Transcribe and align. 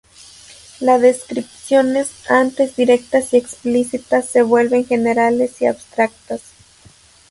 La 0.79 0.97
descripciones 0.97 2.09
antes 2.27 2.75
directas 2.75 3.35
y 3.35 3.37
explícitas 3.37 4.27
se 4.27 4.41
vuelven 4.41 4.83
generales 4.83 5.61
y 5.61 5.67
abstractas. 5.67 6.41